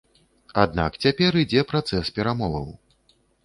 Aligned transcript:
Аднак 0.63 0.97
цяпер 1.05 1.39
ідзе 1.43 1.67
працэс 1.75 2.13
перамоваў. 2.19 2.67